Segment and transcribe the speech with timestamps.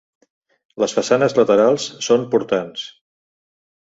[0.83, 2.87] Les façanes laterals són portants.